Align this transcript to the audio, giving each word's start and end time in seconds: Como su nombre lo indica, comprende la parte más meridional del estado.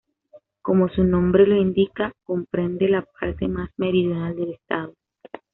Como 0.63 0.89
su 0.89 1.03
nombre 1.03 1.45
lo 1.45 1.55
indica, 1.57 2.11
comprende 2.23 2.89
la 2.89 3.03
parte 3.03 3.47
más 3.47 3.69
meridional 3.77 4.35
del 4.35 4.53
estado. 4.53 4.95